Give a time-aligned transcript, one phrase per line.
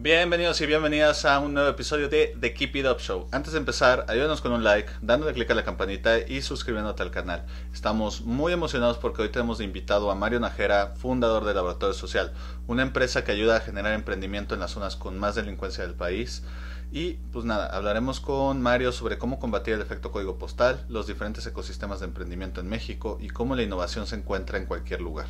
[0.00, 3.26] Bienvenidos y bienvenidas a un nuevo episodio de The Keep It Up Show.
[3.32, 7.10] Antes de empezar, ayúdanos con un like, dándole clic a la campanita y suscribiéndote al
[7.10, 7.44] canal.
[7.74, 12.32] Estamos muy emocionados porque hoy tenemos de invitado a Mario Najera, fundador de Laboratorio Social,
[12.68, 16.44] una empresa que ayuda a generar emprendimiento en las zonas con más delincuencia del país.
[16.92, 21.44] Y pues nada, hablaremos con Mario sobre cómo combatir el efecto código postal, los diferentes
[21.44, 25.26] ecosistemas de emprendimiento en México y cómo la innovación se encuentra en cualquier lugar.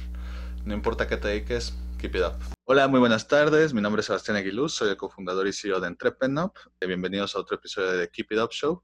[0.64, 2.34] No importa qué te dediques, keep it up.
[2.64, 3.72] Hola, muy buenas tardes.
[3.72, 6.56] Mi nombre es Sebastián Aguiluz, soy el cofundador y CEO de Entrepenup.
[6.80, 8.82] Bienvenidos a otro episodio de Keep It Up Show.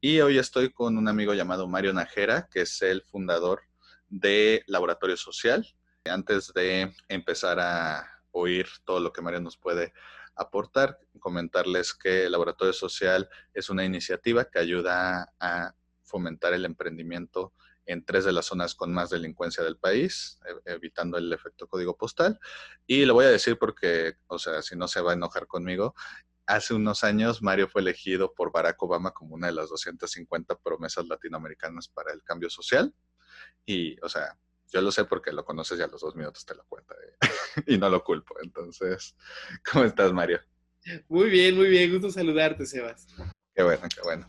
[0.00, 3.62] Y hoy estoy con un amigo llamado Mario Najera, que es el fundador
[4.08, 5.66] de Laboratorio Social.
[6.04, 9.92] Antes de empezar a oír todo lo que Mario nos puede
[10.34, 17.52] aportar, comentarles que Laboratorio Social es una iniciativa que ayuda a fomentar el emprendimiento
[17.86, 22.38] en tres de las zonas con más delincuencia del país, evitando el efecto código postal.
[22.86, 25.94] Y lo voy a decir porque, o sea, si no se va a enojar conmigo,
[26.46, 31.06] hace unos años Mario fue elegido por Barack Obama como una de las 250 promesas
[31.06, 32.94] latinoamericanas para el cambio social.
[33.64, 34.38] Y, o sea,
[34.72, 37.28] yo lo sé porque lo conoces y a los dos minutos te lo cuenta ¿eh?
[37.66, 38.34] y no lo culpo.
[38.42, 39.16] Entonces,
[39.72, 40.40] ¿cómo estás, Mario?
[41.08, 41.92] Muy bien, muy bien.
[41.92, 43.06] Gusto saludarte, Sebas.
[43.54, 44.28] Qué bueno, qué bueno.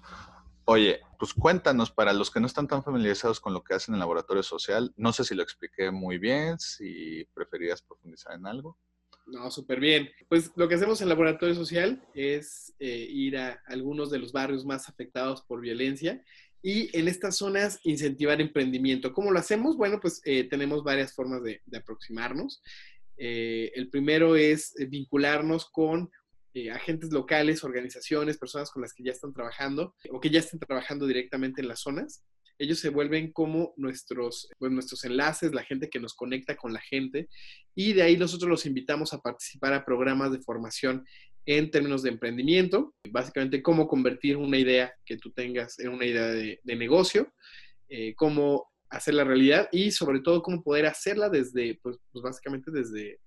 [0.65, 3.95] Oye, pues cuéntanos para los que no están tan familiarizados con lo que hacen en
[3.95, 4.93] el laboratorio social.
[4.95, 8.77] No sé si lo expliqué muy bien, si preferías profundizar en algo.
[9.25, 10.09] No, súper bien.
[10.29, 14.31] Pues lo que hacemos en el laboratorio social es eh, ir a algunos de los
[14.31, 16.23] barrios más afectados por violencia
[16.61, 19.13] y en estas zonas incentivar emprendimiento.
[19.13, 19.75] ¿Cómo lo hacemos?
[19.75, 22.61] Bueno, pues eh, tenemos varias formas de, aproximarnos.
[23.17, 26.09] Eh, el primero es vincularnos con
[26.55, 30.59] eh, agentes locales, organizaciones, personas con las que ya están trabajando o que ya están
[30.59, 32.23] trabajando directamente en las zonas.
[32.59, 36.79] Ellos se vuelven como nuestros, pues, nuestros enlaces, la gente que nos conecta con la
[36.79, 37.27] gente
[37.73, 41.03] y de ahí nosotros los invitamos a participar a programas de formación
[41.45, 46.27] en términos de emprendimiento, básicamente cómo convertir una idea que tú tengas en una idea
[46.27, 47.33] de, negocio,
[47.89, 53.19] eh, cómo hacerla realidad y sobre todo cómo poder hacerla desde, pues, pues básicamente desde,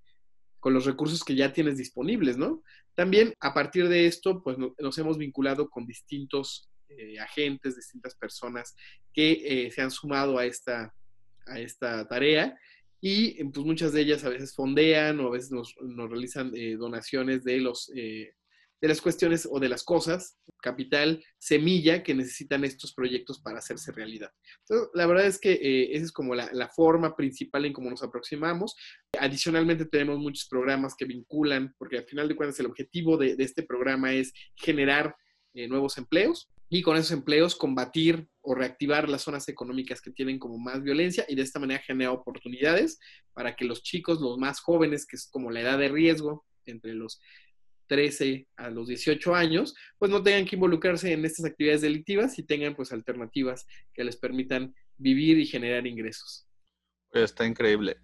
[0.67, 2.65] con los recursos que ya tienes disponibles, ¿no?
[2.97, 8.75] También a partir de esto, pues nos hemos vinculado con distintos eh, agentes, distintas personas
[9.15, 10.93] que eh, se han sumado a esta,
[11.47, 12.59] a esta tarea
[13.01, 15.73] y pues muchas de ellas a veces fondean o a veces nos,
[16.11, 17.89] realizan eh, donaciones de los
[18.81, 23.93] de las cuestiones o de las cosas, capital, semilla que necesitan estos proyectos para hacerse
[23.93, 24.31] realidad.
[24.95, 28.77] La verdad es que eh, esa es como la, forma principal en cómo nos aproximamos.
[29.19, 33.63] Adicionalmente tenemos muchos programas que vinculan, porque al final de cuentas el objetivo de, este
[33.63, 35.17] programa es generar
[35.55, 40.39] eh, nuevos empleos y con esos empleos combatir o reactivar las zonas económicas que tienen
[40.39, 42.99] como más violencia y de esta manera generar oportunidades
[43.33, 46.95] para que los chicos, los más jóvenes, que es como la edad de riesgo entre
[46.95, 47.21] los
[47.87, 52.43] 13 a los 18 años, pues no tengan que involucrarse en estas actividades delictivas y
[52.45, 56.47] tengan pues alternativas que les permitan vivir y generar ingresos.
[57.13, 57.99] Está increíble.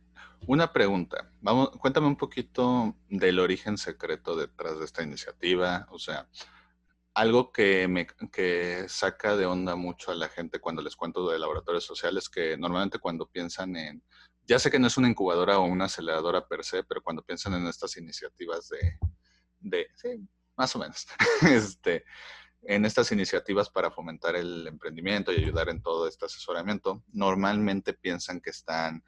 [0.47, 6.29] Una pregunta, vamos, cuéntame un poquito del origen secreto detrás de esta iniciativa, o sea,
[7.15, 11.39] algo que me que saca de onda mucho a la gente cuando les cuento de
[11.39, 14.03] laboratorios sociales, que normalmente cuando piensan en,
[14.45, 17.55] ya sé que no es una incubadora o una aceleradora per se, pero cuando piensan
[17.55, 18.99] en estas iniciativas de,
[19.63, 21.07] de, sí, más o menos,
[21.43, 22.05] este,
[22.63, 28.41] en estas iniciativas para fomentar el emprendimiento y ayudar en todo este asesoramiento, normalmente piensan
[28.41, 29.05] que están,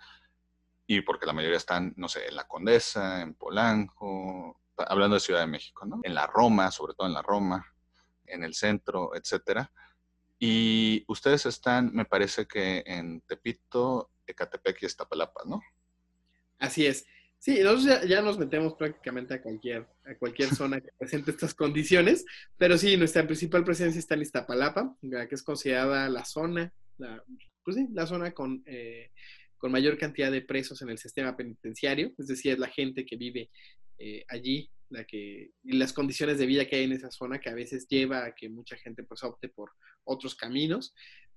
[0.87, 5.41] y porque la mayoría están, no sé, en la Condesa, en Polanco, hablando de Ciudad
[5.41, 6.01] de México, ¿no?
[6.03, 7.65] En la Roma, sobre todo en la Roma,
[8.27, 9.71] en el centro, etcétera.
[10.39, 15.63] Y ustedes están, me parece que en Tepito, Ecatepec y Estapalapa, ¿no?
[16.59, 17.07] Así es.
[17.45, 22.25] Sí, nosotros ya, nos metemos prácticamente a cualquier, a cualquier zona que presente estas condiciones,
[22.57, 27.23] pero sí, nuestra principal presencia está en Iztapalapa, que es considerada la zona, la,
[27.63, 29.11] pues sí, la zona con, eh,
[29.59, 33.17] con mayor cantidad de presos en el sistema penitenciario, es decir, es la gente que
[33.17, 33.51] vive
[33.99, 37.51] eh, allí, la que, y las condiciones de vida que hay en esa zona que
[37.51, 39.73] a veces lleva a que mucha gente pues opte por
[40.05, 40.95] otros caminos.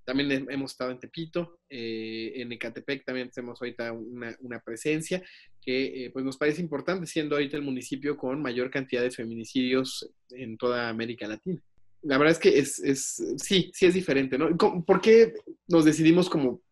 [0.08, 5.22] También hemos estado en Tepito, eh, en Ecatepec también tenemos ahorita una, presencia
[5.68, 10.10] que eh, pues nos parece importante, siendo ahorita el municipio con mayor cantidad de feminicidios
[10.30, 11.60] en toda América Latina.
[12.00, 14.56] La verdad es que es, es sí, sí es diferente, ¿no?
[14.56, 15.34] ¿Por qué
[15.66, 16.62] nos decidimos como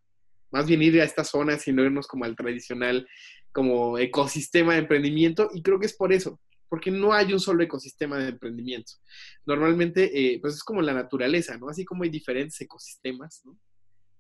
[0.51, 3.07] más bien ir a esta zona, sino irnos como al tradicional
[3.53, 5.51] como ecosistema de emprendimiento?
[5.53, 6.41] Y creo que es por eso,
[6.71, 8.93] porque no hay un solo ecosistema de emprendimiento.
[9.45, 11.69] Normalmente, eh, pues es como la naturaleza, ¿no?
[11.69, 13.59] Así como hay diferentes ecosistemas, ¿no?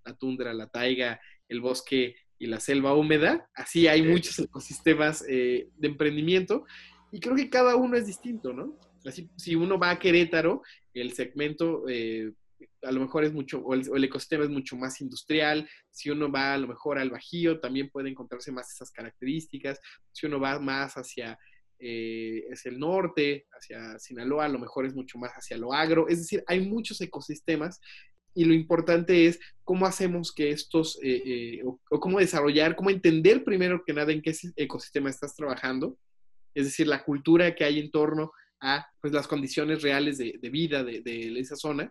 [0.05, 1.19] La tundra, la taiga,
[1.49, 6.67] el bosque y la selva húmeda, así hay muchos ecosistemas eh, de emprendimiento
[7.13, 8.79] Y creo que cada uno es distinto, ¿no?
[9.05, 10.63] Así, si uno va a Querétaro,
[10.93, 12.33] el segmento eh,
[12.83, 15.69] a lo mejor es mucho, o el, ecosistema es mucho más industrial.
[15.91, 19.81] Si uno va a lo mejor al Bajío, también puede encontrarse más esas características.
[20.13, 21.39] Si uno va más hacia
[21.79, 26.09] eh, el norte, hacia Sinaloa, a lo mejor es mucho más hacia lo agro.
[26.09, 27.81] Es decir, hay muchos ecosistemas
[28.37, 33.43] y lo importante es cómo hacemos que estos, eh, eh, o, cómo desarrollar, cómo entender
[33.43, 35.99] primero que nada en qué ecosistema estás trabajando,
[36.55, 38.31] es decir, la cultura que hay en torno
[38.61, 41.91] a pues, las condiciones reales de, vida de, esa zona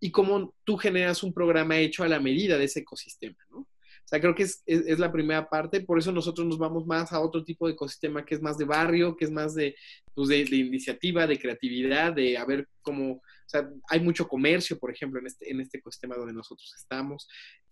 [0.00, 3.58] y cómo tú generas un programa hecho a la medida de ese ecosistema, ¿no?
[3.58, 7.10] O sea, creo que es, es, la primera parte, por eso nosotros nos vamos más
[7.12, 9.74] a otro tipo de ecosistema que es más de barrio, que es más de,
[10.14, 14.90] pues, de, iniciativa, de creatividad, de a ver cómo, o sea, hay mucho comercio, por
[14.90, 17.28] ejemplo, en este, en este ecosistema donde nosotros estamos.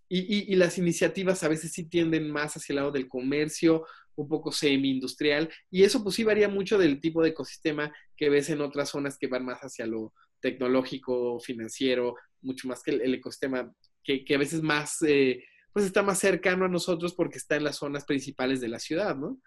[0.08, 4.28] Y, y, las iniciativas a veces sí tienden más hacia el lado del comercio, un
[4.28, 8.60] poco semi-industrial, y eso pues sí varía mucho del tipo de ecosistema que ves en
[8.60, 13.72] otras zonas que van más hacia lo tecnológico, financiero, mucho más que el, ecosistema
[14.04, 15.42] que, que, a veces más, eh,
[15.72, 19.16] pues está más cercano a nosotros porque está en las zonas principales de la ciudad,
[19.16, 19.40] ¿no?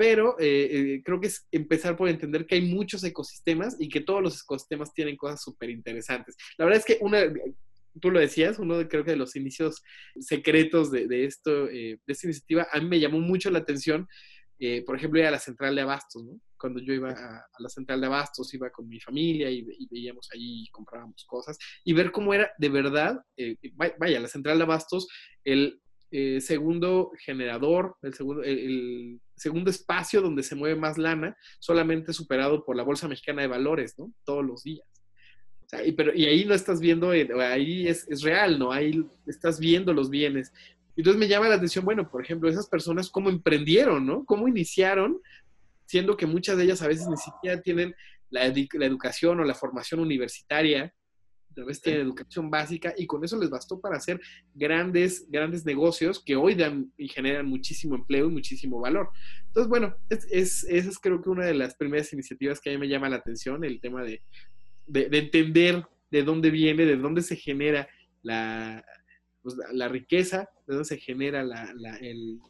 [0.00, 4.00] Pero eh, eh, creo que es empezar por entender que hay muchos ecosistemas y que
[4.00, 6.38] todos los ecosistemas tienen cosas súper interesantes.
[6.56, 7.30] La verdad es que una,
[8.00, 9.82] tú lo decías, uno de, creo que de los inicios
[10.18, 14.08] secretos de, esto, eh, de esta iniciativa, a mí me llamó mucho la atención,
[14.58, 16.40] eh, por ejemplo, ir a la central de Abastos, ¿no?
[16.58, 20.62] Cuando yo iba a, la central de Abastos, iba con mi familia y, veíamos ahí
[20.62, 23.20] y comprábamos cosas, y ver cómo era de verdad,
[23.98, 25.08] vaya, la central de Abastos,
[25.44, 25.78] el
[26.40, 32.76] segundo generador, el segundo, el segundo espacio donde se mueve más lana, solamente superado por
[32.76, 34.12] la Bolsa Mexicana de Valores, ¿no?
[34.24, 34.86] Todos los días
[35.84, 38.72] y, pero, y ahí no estás viendo, eh, ahí es, es, real, ¿no?
[38.72, 40.52] Ahí estás viendo los bienes.
[40.96, 44.24] Entonces me llama la atención, bueno, por ejemplo, esas personas cómo emprendieron, ¿no?
[44.24, 45.20] Cómo iniciaron,
[45.86, 47.94] siendo que muchas de ellas a veces ni siquiera tienen
[48.30, 50.92] la, la educación o la formación universitaria,
[51.56, 54.20] a veces tienen educación básica y con eso les bastó para hacer
[54.54, 59.10] grandes, grandes negocios que hoy dan y generan muchísimo empleo y muchísimo valor.
[59.46, 62.72] Entonces, bueno, es, es, esa es creo que una de las primeras iniciativas que a
[62.72, 64.22] mí me llama la atención, el tema de,
[64.86, 67.88] de, entender de dónde viene, de dónde se genera
[68.22, 68.84] la,
[69.42, 71.40] pues, la, riqueza, de dónde se genera
[72.00, 72.40] el,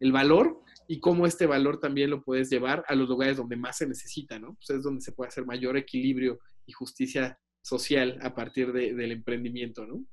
[0.00, 3.78] el, valor y cómo este valor también lo puedes llevar a los lugares donde más
[3.78, 4.54] se necesita, ¿no?
[4.54, 9.84] Pues es donde se puede hacer mayor equilibrio y justicia social a partir del emprendimiento,
[9.86, 10.04] ¿no?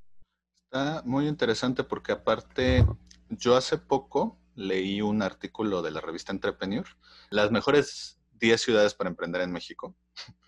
[0.64, 2.84] Está muy interesante porque aparte,
[3.28, 6.84] yo hace poco leí un artículo de la revista Entrepreneur,
[7.30, 9.96] las mejores 10 ciudades para emprender en México.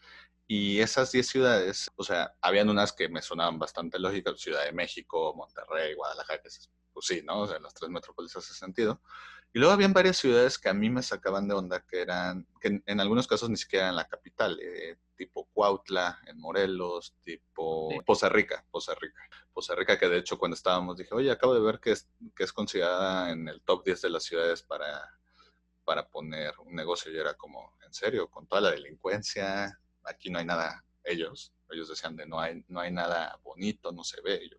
[0.48, 4.70] Y esas 10 ciudades, o sea, habían unas que me sonaban bastante lógicas, Ciudad de
[4.70, 7.40] México, Monterrey, Guadalajara, pues sí, ¿no?
[7.40, 9.02] O sea, las tres metrópolis hace sentido.
[9.56, 12.82] Y luego habían varias ciudades que a mí me sacaban de onda, que eran, que
[12.84, 18.28] en, algunos casos ni siquiera eran la capital, eh, tipo Cuautla, en Morelos, tipo Poza
[18.28, 19.22] Rica, Poza Rica.
[19.54, 22.06] Poza Rica, que de hecho cuando estábamos dije, oye, acabo de ver que es,
[22.36, 25.18] que es considerada en el top 10 de las ciudades para,
[25.86, 27.10] para poner un negocio.
[27.10, 31.88] Y era como, en serio, con toda la delincuencia, aquí no hay nada, ellos, ellos
[31.88, 34.50] decían de no hay, no hay nada bonito, no se ve.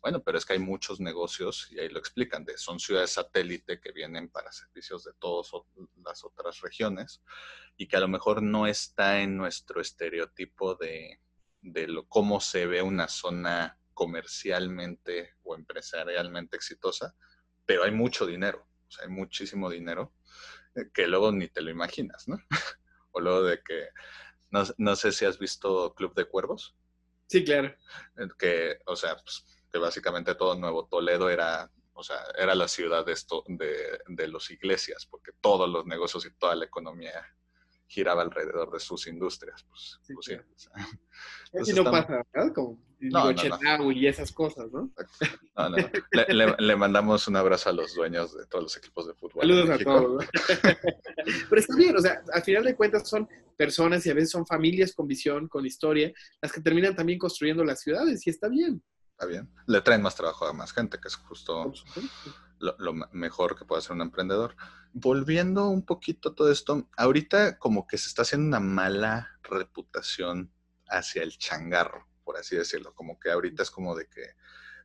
[0.00, 3.80] Bueno, pero es que hay muchos negocios y ahí lo explican, de, son ciudades satélite
[3.80, 5.50] que vienen para servicios de todas
[6.04, 7.22] las otras regiones
[7.76, 11.20] y que a lo mejor no está en nuestro estereotipo de,
[11.60, 17.16] de lo, cómo se ve una zona comercialmente o empresarialmente exitosa,
[17.66, 20.14] pero hay mucho dinero, o sea, hay muchísimo dinero
[20.76, 22.38] eh, que luego ni te lo imaginas, ¿no?
[23.12, 23.88] o luego de que
[24.50, 26.76] no, no, sé si has visto Club de Cuervos.
[27.26, 27.74] Sí, claro.
[28.38, 33.04] Que, o sea, pues, que básicamente todo Nuevo Toledo era, o sea, era la ciudad
[33.04, 37.26] de, esto, de, de los iglesias, porque todos los negocios y toda la economía
[37.86, 39.64] giraba alrededor de sus industrias.
[39.64, 40.74] Pues, sí, pues
[41.76, 42.52] no pasa, ¿verdad?
[42.54, 44.90] Como no, y esas cosas, ¿no?
[45.56, 45.76] No, no,
[46.10, 49.42] le, le, mandamos un abrazo a los dueños de todos los equipos de fútbol.
[49.42, 50.24] Saludos a todos.
[51.48, 54.44] Pero está bien, o sea, al final de cuentas son personas y a veces son
[54.44, 58.82] familias con visión, con historia, las que terminan también construyendo las ciudades y está bien.
[59.18, 59.52] Está bien.
[59.66, 61.72] Le traen más trabajo a más gente, que es justo
[62.60, 64.54] lo, mejor que puede hacer un emprendedor.
[64.92, 70.52] Volviendo un poquito a todo esto, ahorita como que se está haciendo una mala reputación
[70.86, 74.34] hacia el changarro, por así decirlo, como que ahorita es como de que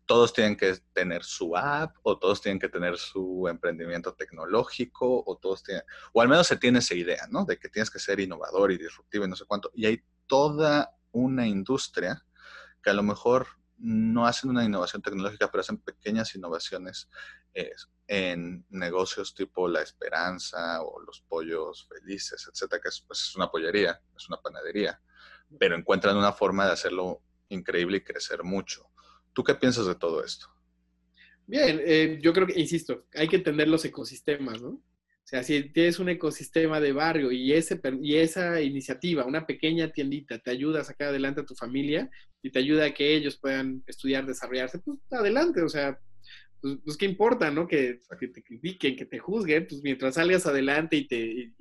[0.08, 5.38] todos tienen que tener su app o todos tienen que tener su emprendimiento tecnológico o
[5.38, 7.46] todos tienen, o al menos se tiene esa idea, ¿no?
[7.46, 9.70] De que tienes que ser innovador y disruptivo y no sé cuánto.
[9.76, 12.26] Y hay toda una industria
[12.82, 13.46] que a lo mejor
[13.78, 17.10] no hacen una innovación tecnológica, pero hacen pequeñas innovaciones
[17.54, 17.72] eh,
[18.08, 23.50] en negocios tipo La Esperanza o los Pollos Felices, etcétera, que es, pues, es una
[23.50, 25.02] pollería, es una panadería,
[25.60, 28.90] pero encuentran una forma de hacerlo increíble y crecer mucho.
[29.34, 30.48] ¿Tú qué piensas de todo esto?
[31.46, 34.82] Bien, eh, yo creo que, insisto, hay que entender los ecosistemas, ¿no?
[35.24, 39.90] O sea, si tienes un ecosistema de barrio y, ese, y esa iniciativa, una pequeña
[39.90, 42.10] tiendita, te ayuda a sacar adelante a tu familia
[42.42, 45.98] y te ayuda a que ellos puedan estudiar, desarrollarse, pues adelante, o sea,
[46.60, 47.68] pues, pues qué importa, ¿no?
[47.68, 51.54] Que, que, te critiquen, que te juzguen, pues mientras salgas adelante y te...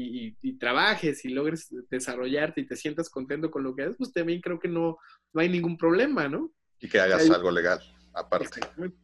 [0.00, 4.40] Y, trabajes y logres desarrollarte y te sientas contento con lo que haces, pues también
[4.40, 4.96] creo que no,
[5.32, 6.52] no hay ningún problema, ¿no?
[6.80, 7.80] Y que hagas algo legal,
[8.14, 8.46] aparte.
[8.46, 8.96] Exactamente,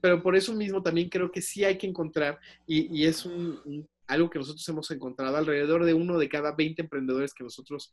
[0.00, 4.30] pero por eso mismo también creo que sí hay que encontrar, y, es un, algo
[4.30, 7.92] que nosotros hemos encontrado alrededor de uno de cada 20 emprendedores que nosotros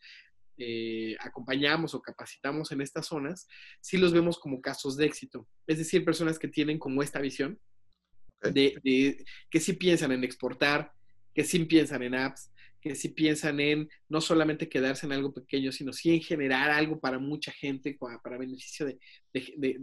[0.58, 3.48] eh, acompañamos o capacitamos en estas zonas,
[3.80, 5.48] sí los vemos como casos de éxito.
[5.66, 7.58] Es decir, personas que tienen como esta visión
[8.42, 10.92] de, que sí piensan en exportar,
[11.34, 15.72] que sí piensan en apps, que sí piensan en no solamente quedarse en algo pequeño,
[15.72, 19.00] sino sí en generar algo para mucha gente, para, beneficio de,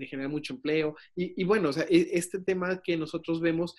[0.06, 0.96] generar mucho empleo.
[1.14, 3.74] Y, bueno, o sea, e, este tema que nosotros vemos,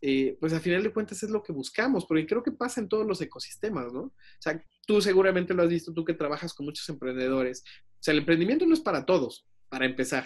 [0.00, 2.88] eh, pues a final de cuentas es lo que buscamos, porque creo que pasa en
[2.88, 4.00] todos los ecosistemas, ¿no?
[4.00, 7.62] O sea, tú seguramente lo has visto, tú que trabajas con muchos emprendedores.
[7.94, 10.24] O sea, el emprendimiento no es para todos, para empezar.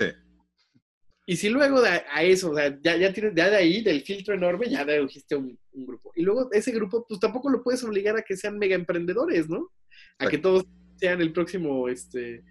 [1.25, 4.03] Y si luego de a eso, o sea, ya, ya tienes, ya de ahí, del
[4.03, 6.13] filtro enorme, ya dedujiste un, un grupo.
[6.17, 9.71] Y luego ese grupo, pues tampoco lo puedes obligar a que sean mega emprendedores, ¿no?
[10.19, 10.65] A que todos
[10.97, 12.43] sean el próximo, este,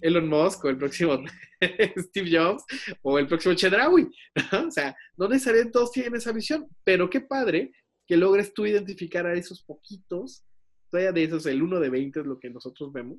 [0.00, 1.22] Elon Musk o el próximo
[1.98, 2.64] Steve Jobs
[3.02, 4.08] o el próximo Chedraui.
[4.52, 4.68] ¿no?
[4.68, 7.72] O sea, no necesariamente todos tienen esa visión, pero qué padre
[8.06, 10.44] que logres tú identificar a esos poquitos,
[10.90, 13.18] todavía de esos, el uno de 20 es lo que nosotros vemos,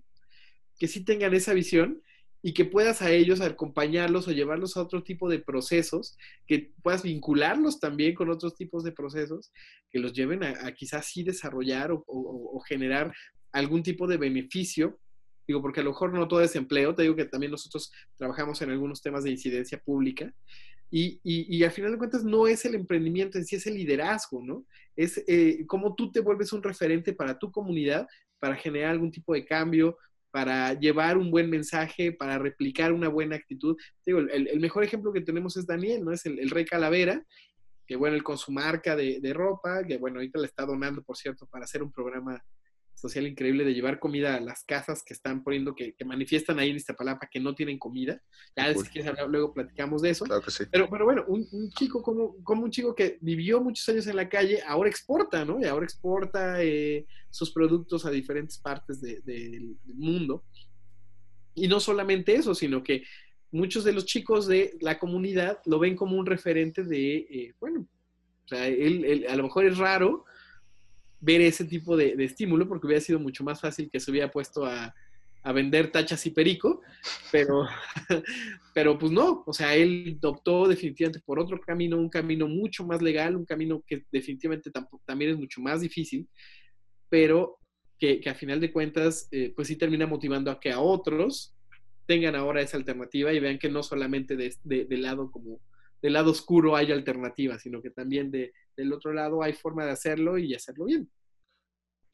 [0.80, 2.02] que sí tengan esa visión
[2.42, 6.18] y que puedas a ellos acompañarlos o llevarlos a otro tipo de procesos,
[6.48, 9.52] que puedas vincularlos también con otros tipos de procesos
[9.90, 13.14] que los lleven a, quizás sí desarrollar o, generar
[13.52, 15.00] algún tipo de beneficio.
[15.48, 18.62] Digo, porque a lo mejor no todo es empleo, te digo que también nosotros trabajamos
[18.62, 20.32] en algunos temas de incidencia pública
[20.92, 24.42] y, y, al final de cuentas no es el emprendimiento en sí, es el liderazgo,
[24.44, 24.66] ¿no?
[24.96, 28.08] Es eh, cómo tú te vuelves un referente para tu comunidad,
[28.40, 29.98] para generar algún tipo de cambio,
[30.32, 33.76] para llevar un buen mensaje, para replicar una buena actitud.
[34.06, 36.12] Digo, el, mejor ejemplo que tenemos es Daniel, ¿no?
[36.12, 37.24] Es el, Rey Calavera,
[37.88, 41.02] que bueno, él con su marca de, de, ropa, que bueno, ahorita le está donando,
[41.02, 42.44] por cierto, para hacer un programa
[43.00, 46.76] social increíble de llevar comida a las casas que están poniendo, que, manifiestan ahí en
[46.76, 48.22] Iztapalapa que no tienen comida.
[48.56, 50.26] Ya si quieres hablar, luego platicamos de eso.
[50.26, 50.66] Claro que sí.
[50.72, 54.28] Pero, pero bueno, un, chico como, como un chico que vivió muchos años en la
[54.28, 55.60] calle, ahora exporta, ¿no?
[55.60, 60.44] Y ahora exporta eh, sus productos a diferentes partes del mundo.
[61.56, 63.04] Y no solamente eso, sino que
[63.52, 67.88] muchos de los chicos de la comunidad lo ven como un referente de, eh, bueno,
[68.46, 70.26] o sea, él, a lo mejor es raro,
[71.22, 74.66] ver ese tipo de, estímulo, porque hubiera sido mucho más fácil que se hubiera puesto
[74.66, 74.94] a,
[75.52, 76.82] vender tachas y perico,
[77.32, 77.66] pero,
[78.74, 83.02] pero pues no, o sea, él optó definitivamente por otro camino, un camino mucho más
[83.02, 84.70] legal, un camino que definitivamente
[85.06, 86.28] también es mucho más difícil,
[87.10, 87.58] pero
[87.98, 91.54] que, a final de cuentas, eh, pues sí termina motivando a que a otros
[92.06, 95.60] tengan ahora esa alternativa y vean que no solamente de, lado como
[96.02, 99.92] del lado oscuro hay alternativas, sino que también de, del otro lado hay forma de
[99.92, 101.10] hacerlo y hacerlo bien.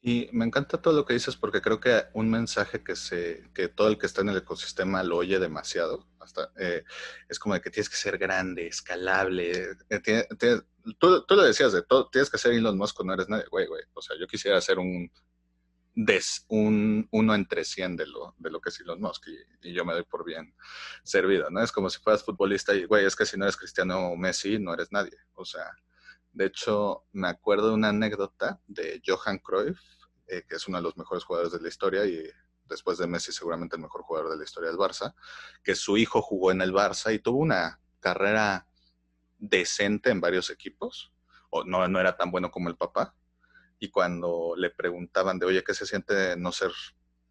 [0.02, 3.68] Y me encanta todo lo que dices porque creo que un mensaje que, se, que
[3.68, 6.06] todo el que está en el ecosistema lo oye demasiado.
[6.20, 6.84] Hasta, eh,
[7.28, 9.76] es como de que tienes que ser grande, escalable.
[9.88, 10.28] Eh,
[10.98, 13.46] tú, tú, lo decías, de todo, tienes que ser Elon Musk no eres nadie.
[13.50, 13.82] Güey, güey.
[13.94, 15.10] O sea, yo quisiera ser un,
[15.96, 19.28] des, un uno entre cien de lo, de lo que es Elon Musk
[19.62, 20.54] y, yo me doy por bien
[21.02, 21.62] servido, ¿no?
[21.62, 24.74] Es como si fueras futbolista y, güey, es que si no eres Cristiano Messi, no
[24.74, 25.16] eres nadie.
[25.34, 25.68] O sea,
[26.36, 29.80] de hecho, me acuerdo de una anécdota de Johan Cruyff,
[30.26, 32.28] eh, que es uno de los mejores jugadores de la historia y
[32.66, 35.14] después de Messi seguramente el mejor jugador de la historia del Barça,
[35.64, 38.66] que su hijo jugó en el Barça y tuvo una carrera
[39.38, 41.10] decente en varios equipos,
[41.48, 43.14] o no, no era tan bueno como el papá,
[43.78, 46.72] y cuando le preguntaban de, oye, ¿qué se siente no ser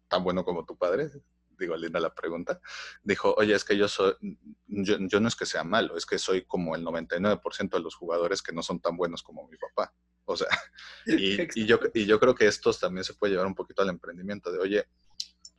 [0.08, 1.12] tan bueno como tu padre?
[1.58, 2.60] Digo, linda la pregunta.
[3.02, 4.14] Dijo, oye, es que yo soy,
[4.66, 8.42] yo, no es que sea malo, es que soy como el 99% de los jugadores
[8.42, 9.94] que no son tan buenos como mi papá.
[10.24, 10.48] O sea,
[11.06, 14.52] y, yo, y yo creo que esto también se puede llevar un poquito al emprendimiento
[14.52, 14.84] de, oye,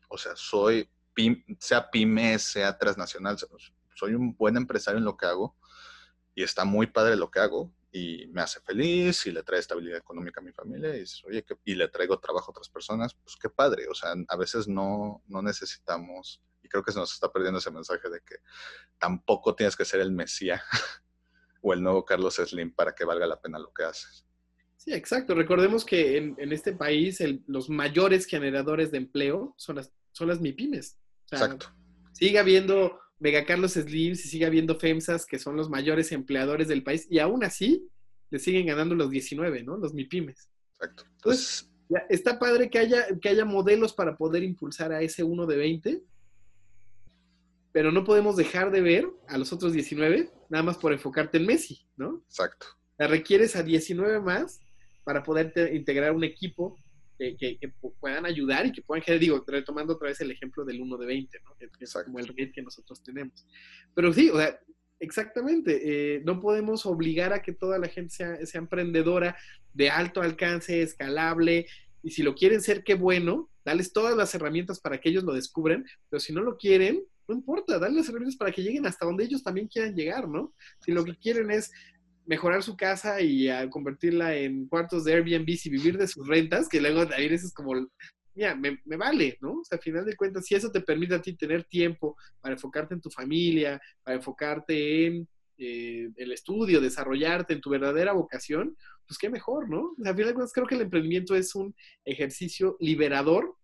[0.10, 0.89] o sea, soy,
[1.60, 3.38] sea pyme, sea transnacional,
[3.96, 5.58] soy un buen empresario en lo que hago
[6.36, 9.98] y está muy padre lo que hago, y me hace feliz y le trae estabilidad
[9.98, 13.50] económica a mi familia y, oye, y le traigo trabajo a otras personas, pues qué
[13.50, 13.88] padre.
[13.88, 17.72] O sea, a veces no, no necesitamos Y creo que se nos está perdiendo ese
[17.72, 18.36] mensaje de que
[18.98, 20.62] tampoco tienes que ser el Mesías
[21.62, 24.25] o el nuevo Carlos Slim para que valga la pena lo que haces.
[24.75, 25.34] Sí, exacto.
[25.34, 31.00] Recordemos que en, este país los mayores generadores de empleo son las, son las MIPIMES.
[31.32, 31.74] exacto.
[32.13, 36.83] Sigue habiendo Mega Carlos Slims y sigue habiendo FEMSAs que son los mayores empleadores del
[36.83, 37.88] país y aún así
[38.29, 39.77] le siguen ganando los 19, ¿no?
[39.77, 40.50] Los MIPIMES.
[40.74, 41.03] Exacto.
[41.15, 41.71] Entonces,
[42.09, 46.03] está padre que haya, que haya modelos para poder impulsar a ese uno de 20,
[47.71, 51.45] pero no podemos dejar de ver a los otros 19 nada más por enfocarte en
[51.45, 52.24] Messi, ¿no?
[52.27, 52.67] Exacto.
[52.97, 54.59] La requieres a 19 más
[55.03, 56.77] para poder integrar un equipo
[57.17, 60.97] que, puedan ayudar y que puedan generar, digo, retomando otra vez el ejemplo del 1
[60.97, 61.55] de 20, ¿no?
[61.57, 63.45] Que, es como el red que nosotros tenemos.
[63.93, 64.59] Pero sí, o sea,
[65.00, 69.36] exactamente, eh, no podemos obligar a que toda la gente sea, sea emprendedora
[69.74, 71.67] de alto alcance, escalable,
[72.03, 75.33] y si lo quieren ser, qué bueno, dales todas las herramientas para que ellos lo
[75.33, 79.05] descubran, pero si no lo quieren, no importa, dale las herramientas para que lleguen hasta
[79.05, 80.53] donde ellos también quieran llegar, ¿no?
[80.79, 81.71] Si lo que quieren es
[82.27, 86.81] mejorar su casa y convertirla en cuartos de Airbnb y vivir de sus rentas, que
[86.81, 87.74] luego también eso es como,
[88.36, 89.53] mira, me, vale, ¿no?
[89.62, 92.53] O sea, al final de cuentas, si eso te permite a ti tener tiempo para
[92.53, 98.77] enfocarte en tu familia, para enfocarte en eh, el estudio, desarrollarte en tu verdadera vocación,
[99.07, 99.96] pues qué mejor, ¿no?
[100.05, 103.55] al final de cuentas, creo que el emprendimiento es un ejercicio liberador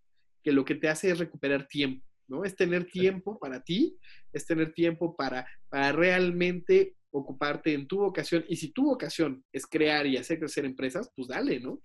[0.41, 2.05] que lo que te hace es recuperar tiempo.
[2.27, 2.46] ¿no?
[2.46, 3.98] Es tener tiempo para ti,
[4.32, 8.43] es tener tiempo para, para realmente ocuparte en tu vocación.
[8.48, 11.79] Y si tu vocación es crear y hacer crecer empresas, pues dale, ¿no?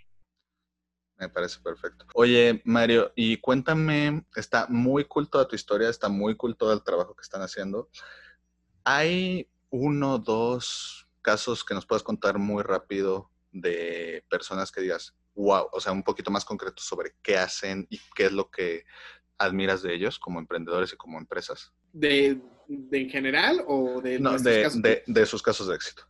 [1.18, 2.06] Me parece perfecto.
[2.14, 6.82] Oye, Mario, y cuéntame, está muy cool toda tu historia, está muy cool todo el
[6.82, 7.90] trabajo que están haciendo.
[8.84, 15.68] ¿Hay uno, dos casos que nos puedas contar muy rápido de personas que digas, wow,
[15.72, 18.84] o sea, un poquito más concreto sobre qué hacen y qué es lo que
[19.36, 21.72] admiras de ellos como emprendedores y como empresas?
[21.92, 24.82] ¿De, en general o de, no, de, casos?
[24.82, 26.02] de, sus casos de éxito?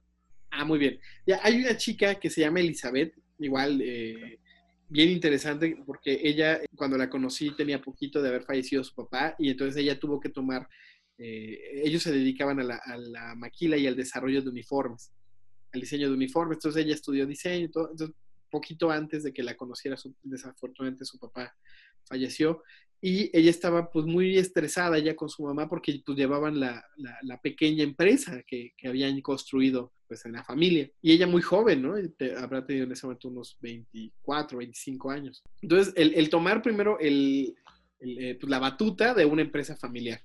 [0.51, 1.01] Ah, muy bien.
[1.27, 4.41] Ya hay una chica que se llama Elizabeth, igual eh,
[4.89, 9.51] bien interesante porque ella cuando la conocí tenía poquito de haber fallecido su papá y
[9.51, 10.69] entonces ella tuvo que tomar,
[11.19, 15.13] eh, ellos se dedicaban a la, a la, maquila y al desarrollo de uniformes,
[15.73, 18.17] al diseño de uniformes, entonces ella estudió diseño y todo, entonces
[18.51, 21.55] poquito antes de que la conociera, desafortunadamente su papá
[22.09, 22.63] falleció
[23.01, 26.85] y ella estaba pues muy estresada ya con su mamá porque pues llevaban la,
[27.23, 30.91] la, pequeña empresa que, que, habían construido pues en la familia.
[31.01, 31.95] Y ella muy joven, ¿no?
[32.39, 35.45] Habrá tenido en ese momento unos 24, 25 años.
[35.63, 37.55] Entonces, el, el tomar primero el,
[38.01, 40.21] eh, pues, la batuta de una empresa familiar.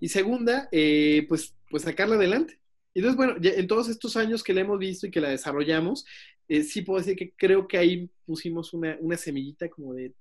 [0.00, 2.58] Y segunda, eh, pues, pues sacarla adelante.
[2.94, 6.04] Entonces, bueno, en todos estos años que la hemos visto y que la desarrollamos,
[6.48, 10.12] eh, sí puedo decir que creo que ahí pusimos una, una semillita como de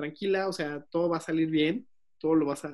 [0.00, 1.86] tranquila, o sea, todo va a salir bien,
[2.18, 2.72] todo lo vas a,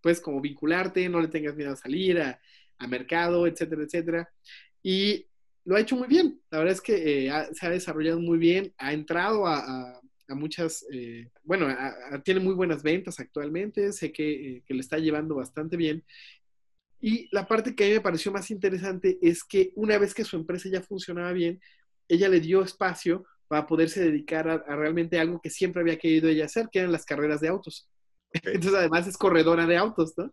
[0.00, 2.38] pues como vincularte, no le tengas miedo a salir a,
[2.88, 4.30] mercado, etcétera, etcétera.
[4.82, 5.28] Y
[5.64, 8.74] lo ha hecho muy bien, la verdad es que eh, se ha desarrollado muy bien,
[8.76, 11.68] ha entrado a, muchas, eh, bueno,
[12.24, 16.02] tiene muy buenas ventas actualmente, sé que, eh, que le está llevando bastante bien.
[17.00, 20.24] Y la parte que a mí me pareció más interesante es que una vez que
[20.24, 21.60] su empresa ya funcionaba bien,
[22.08, 26.46] ella le dio espacio para poderse dedicar a, realmente algo que siempre había querido ella
[26.46, 27.86] hacer, que eran las carreras de autos.
[28.32, 30.32] Entonces, además es corredora de autos, ¿no?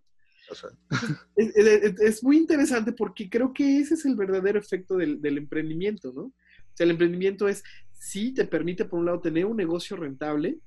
[1.36, 6.22] es, muy interesante porque creo que ese es el verdadero efecto del, del, emprendimiento, ¿no?
[6.22, 6.34] O
[6.74, 10.58] sea, el emprendimiento es, sí, te permite, por un lado, tener un negocio rentable,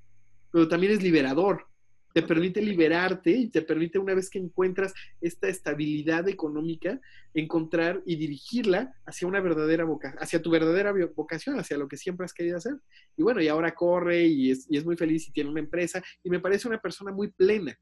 [0.51, 1.67] pero también es liberador
[2.13, 7.01] te permite liberarte y te permite una vez que encuentras esta estabilidad económica,
[7.35, 12.25] encontrar y dirigirla hacia una verdadera vocación, hacia tu verdadera vocación, hacia lo que siempre
[12.25, 12.75] has querido hacer.
[13.17, 16.03] Y bueno, y ahora corre y es, y es muy feliz y tiene una empresa
[16.23, 17.79] y me parece una persona muy plena.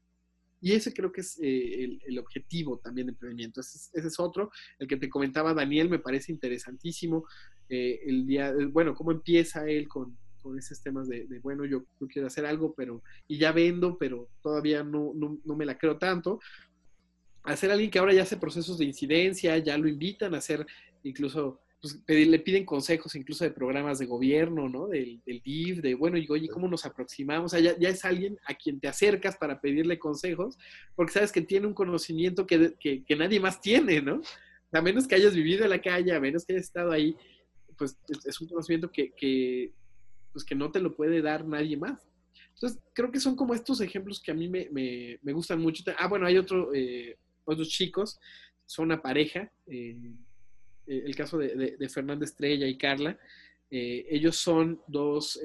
[0.63, 3.61] Y ese creo que es eh, el, objetivo también de emprendimiento.
[3.61, 4.51] Ese, es otro.
[4.77, 7.25] El que te comentaba Daniel me parece interesantísimo.
[7.67, 12.27] Eh, el día, bueno, cómo empieza él con, con esos temas de, bueno, yo, quiero
[12.27, 16.39] hacer algo, pero, y ya vendo, pero todavía no, no, me la creo tanto.
[17.43, 20.65] Hacer alguien que ahora ya hace procesos de incidencia, ya lo invitan a hacer
[21.03, 24.87] incluso, pues, le piden consejos incluso de programas de gobierno, ¿no?
[24.87, 27.53] Del, del DIF, de, bueno, y oye, ¿cómo nos aproximamos?
[27.53, 30.57] O sea, ya, es alguien a quien te acercas para pedirle consejos,
[30.95, 34.21] porque sabes que tiene un conocimiento que, que, nadie más tiene, ¿no?
[34.71, 37.15] A menos que hayas vivido en la calle, a menos que hayas estado ahí,
[37.81, 39.73] pues es, un conocimiento que, que,
[40.31, 42.07] pues que no te lo puede dar nadie más.
[42.53, 45.83] Entonces, creo que son como estos ejemplos que a mí me, me, gustan mucho.
[45.97, 48.19] Ah, bueno, hay otro, eh, otros chicos,
[48.65, 49.97] son una pareja, eh,
[50.87, 53.17] eh, el caso de, de, Fernanda Estrella y Carla.
[53.69, 55.39] ellos son dos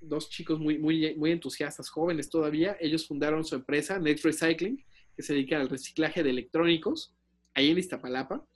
[0.00, 2.76] dos chicos muy, muy, muy entusiastas, jóvenes todavía.
[2.80, 7.14] Ellos fundaron su empresa, Next Recycling, que se dedica al reciclaje de electrónicos,
[7.54, 8.46] ahí en Iztapalapa.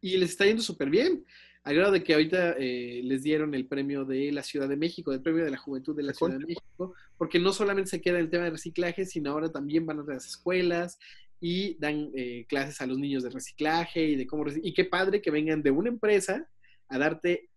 [0.00, 1.24] Y les está yendo súper bien.
[1.64, 5.12] Al grado de que ahorita eh, les dieron el premio de la Ciudad de México,
[5.12, 8.18] el premio de la Juventud de la Ciudad de México, porque no solamente se queda
[8.18, 10.98] el tema de reciclaje, sino ahora también van a las escuelas
[11.40, 14.44] y dan eh, clases a los niños de reciclaje y de cómo...
[14.62, 16.48] Y qué padre que vengan de una empresa
[16.88, 17.48] a darte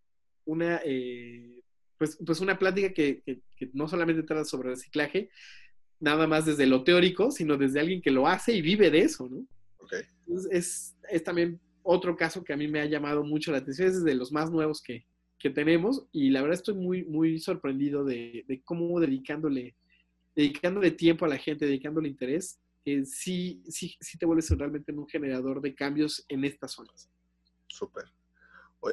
[0.45, 1.61] una, eh,
[1.97, 5.29] pues, pues una plática que, que, no solamente trata sobre reciclaje,
[5.99, 9.27] nada más desde lo teórico, sino desde alguien que lo hace y vive de eso,
[9.29, 9.47] ¿no?
[9.79, 10.01] Okay.
[10.27, 13.87] Entonces es, es también otro caso que a mí me ha llamado mucho la atención,
[13.87, 15.05] es de los más nuevos que,
[15.37, 19.75] que tenemos y la verdad estoy muy, muy sorprendido de, cómo dedicándole,
[20.35, 25.07] dedicándole tiempo a la gente, dedicándole interés, eh, sí, sí, sí te vuelves realmente un
[25.07, 27.09] generador de cambios en estas zonas.
[27.67, 28.05] Súper.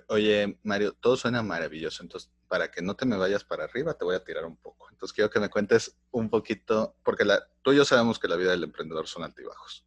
[0.09, 4.05] Oye, Mario, todo suena maravilloso, entonces para que no te me vayas para arriba, te
[4.05, 4.88] voy a tirar un poco.
[4.90, 8.37] Entonces quiero que me cuentes un poquito, porque la, tú y yo sabemos que la
[8.37, 9.87] vida del emprendedor son altibajos.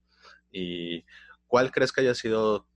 [0.52, 1.06] ¿Y
[1.48, 2.68] cuál crees que haya sido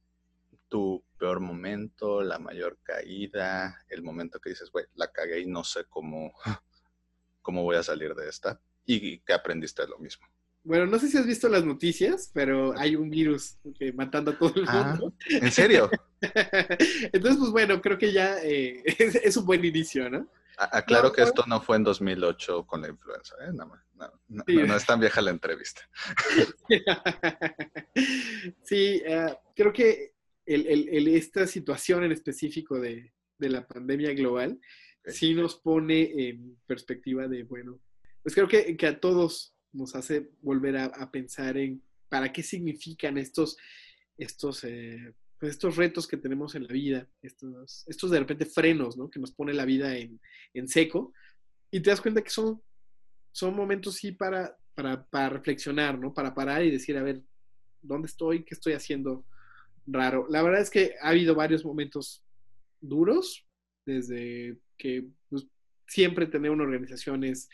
[0.70, 5.64] tu peor momento, la mayor caída, el momento que dices, güey, la cagué y no
[5.64, 6.32] sé cómo,
[7.42, 8.62] cómo voy a salir de esta?
[8.86, 10.26] ¿Y que aprendiste lo mismo?
[10.64, 14.38] Bueno, no sé si has visto las noticias, pero hay un virus que matando a
[14.38, 15.14] todo el ah, mundo.
[15.30, 15.90] ¿En serio?
[16.22, 20.28] Entonces, pues bueno, creo que ya eh, es, un buen inicio, ¿no?
[20.58, 23.52] Aclaro que esto no fue en 2008 con la influenza, ¿eh?
[23.54, 25.82] No, no, no, es tan vieja la entrevista.
[28.64, 30.09] sí, uh, creo que
[30.54, 34.60] el, el, esta situación en específico de, de la pandemia global
[35.06, 37.80] sí nos pone en perspectiva de, bueno,
[38.22, 43.18] pues creo que, que a todos nos hace volver a, pensar en para qué significan
[43.18, 43.58] estos,
[44.18, 48.98] estos, eh, pues estos retos que tenemos en la vida, estos, estos de repente frenos,
[48.98, 49.10] ¿no?
[49.10, 50.20] Que nos pone la vida en,
[50.54, 51.14] en seco.
[51.72, 52.62] Y te das cuenta que son,
[53.32, 56.14] son momentos sí para, para, para, reflexionar, ¿no?
[56.14, 57.22] Para parar y decir, a ver,
[57.82, 58.44] ¿dónde estoy?
[58.44, 59.26] ¿Qué estoy haciendo
[59.92, 60.28] raro?
[60.30, 62.24] La verdad es que ha habido varios momentos
[62.82, 63.46] duros,
[63.86, 65.48] desde que pues,
[65.88, 67.50] siempre tener una organización es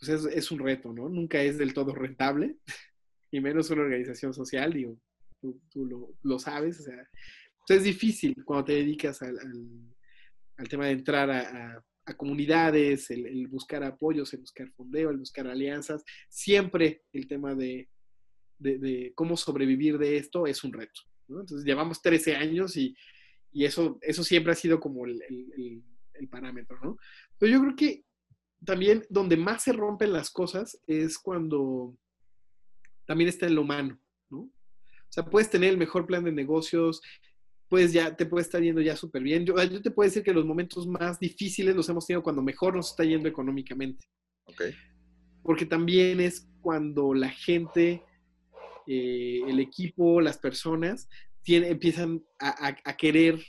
[0.00, 1.08] pues es, un reto, ¿no?
[1.08, 2.56] Nunca es del todo rentable,
[3.30, 4.98] y menos una organización social, digo,
[5.40, 7.08] tú, lo, sabes, o sea,
[7.68, 9.38] es difícil cuando te dedicas al,
[10.68, 11.84] tema de entrar a,
[12.16, 17.88] comunidades, el, buscar apoyos, el buscar fondeo, el buscar alianzas, siempre el tema de,
[19.14, 21.40] cómo sobrevivir de esto es un reto, ¿no?
[21.40, 22.96] Entonces llevamos 13 años y,
[23.52, 25.20] eso, eso siempre ha sido como el,
[26.14, 26.96] el parámetro, ¿no?
[27.38, 28.04] Pero yo creo que
[28.64, 31.96] también donde más se rompen las cosas es cuando
[33.06, 34.38] también está en lo humano, ¿no?
[35.10, 37.02] O sea, puedes tener el mejor plan de negocios,
[37.68, 39.44] pues ya te puede estar yendo ya súper bien.
[39.44, 42.76] Yo, yo, te puedo decir que los momentos más difíciles los hemos tenido cuando mejor
[42.76, 44.06] nos está yendo económicamente.
[44.44, 44.62] Ok.
[45.42, 48.04] Porque también es cuando la gente,
[48.90, 51.08] eh, el equipo, las personas,
[51.46, 53.40] empiezan a querer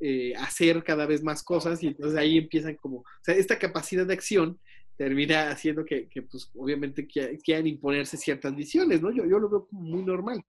[0.00, 4.06] eh, hacer cada vez más cosas y entonces ahí empiezan como, o sea, esta capacidad
[4.06, 4.60] de acción
[4.96, 9.10] termina haciendo que, que pues obviamente quieran imponerse ciertas visiones, ¿no?
[9.10, 10.40] Yo, yo lo veo muy normal.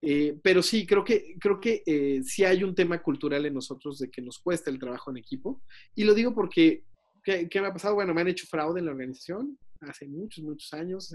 [0.00, 4.00] Eh, pero sí, creo que, creo que eh, sí hay un tema cultural en nosotros
[4.00, 5.62] de que nos cuesta el trabajo en equipo.
[5.94, 6.82] Y lo digo porque,
[7.22, 7.94] ¿qué, me ha pasado?
[7.94, 11.14] Bueno, me han hecho fraude en la organización hace muchos, muchos años.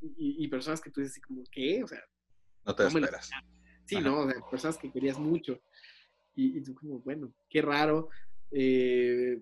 [0.00, 1.82] Y, personas que tú dices como, ¿qué?
[1.82, 2.00] O sea,
[2.64, 3.30] no te esperas.
[3.84, 5.60] Sí, no, o sea, personas que querías mucho.
[6.34, 8.10] Y, tú como, bueno, qué raro.
[8.50, 9.40] Eh,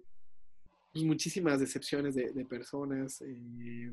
[0.93, 3.21] pues muchísimas decepciones de, personas.
[3.23, 3.93] Eh,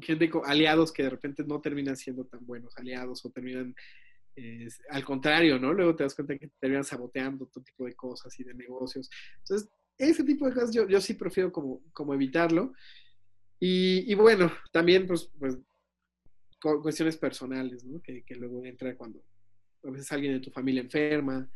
[0.00, 3.74] gente aliados que de repente no terminan siendo tan buenos aliados o terminan
[4.36, 5.72] eh, al contrario, ¿no?
[5.72, 9.10] Luego te das cuenta que terminan saboteando todo tipo de cosas y de negocios.
[9.38, 12.72] Entonces, ese tipo de cosas yo, yo sí prefiero como, como evitarlo.
[13.60, 15.58] Y, y bueno, también pues, pues
[16.60, 18.00] cuestiones personales, ¿no?
[18.02, 19.22] Que, que luego entra cuando
[19.84, 21.48] a veces alguien de tu familia enferma,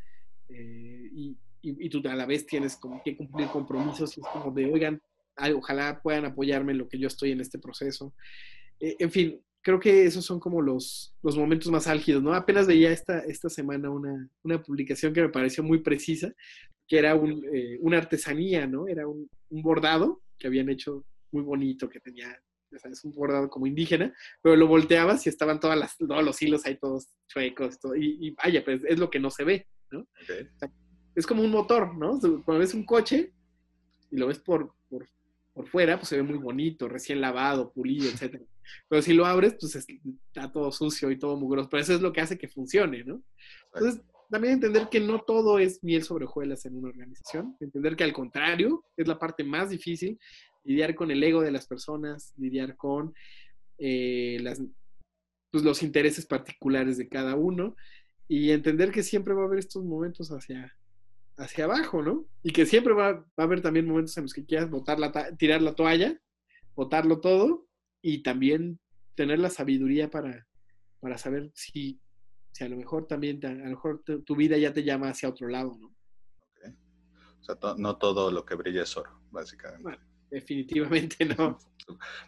[0.49, 4.51] eh, y, y, tú a la vez tienes como que cumplir compromisos y es como
[4.51, 5.01] de, oigan,
[5.55, 8.13] ojalá puedan apoyarme en lo que yo estoy en este proceso.
[8.79, 12.33] Eh, en fin, creo que esos son como los, los momentos más álgidos, ¿no?
[12.33, 16.31] Apenas veía esta, esta semana una, una publicación que me pareció muy precisa,
[16.87, 18.87] que era un, eh, una artesanía, ¿no?
[18.87, 21.03] Era un, un, bordado que habían hecho
[21.35, 22.37] muy bonito, que tenía,
[22.71, 26.65] es un bordado como indígena, pero lo volteabas y estaban todas las, todos los hilos
[26.65, 29.67] ahí todos chuecos, y, y vaya, pues es lo que no se ve,
[31.15, 32.19] es como un motor, ¿no?
[32.19, 33.33] Cuando ves un coche
[34.11, 35.07] y lo ves por, por,
[35.67, 38.41] fuera, pues se ve muy bonito, recién lavado, pulido, etc.
[38.89, 41.69] Pero si lo abres, pues está todo sucio y todo mugroso.
[41.69, 43.23] Pero eso es lo que hace que funcione, ¿no?
[43.73, 48.03] Entonces, también entender que no todo es miel sobre hojuelas en una organización, entender que
[48.03, 50.19] al contrario es la parte más difícil,
[50.65, 53.13] lidiar con el ego de las personas, lidiar con
[53.77, 54.61] eh, las,
[55.51, 57.75] pues, los intereses particulares de cada uno
[58.27, 60.75] y entender que siempre va a haber estos momentos hacia,
[61.37, 62.25] hacia abajo, ¿no?
[62.43, 65.35] Y que siempre va, va a haber también momentos en los que quieras botar la
[65.37, 66.19] tirar la toalla,
[66.75, 67.67] botarlo todo
[68.01, 68.79] y también
[69.15, 70.47] tener la sabiduría para,
[70.99, 72.01] para saber si,
[72.51, 75.47] si a lo mejor también, a lo mejor tu, vida ya te llama hacia otro
[75.47, 75.95] lado, ¿no?
[77.39, 79.99] O sea, no todo lo que brilla es oro, básicamente.
[80.29, 81.57] Definitivamente no.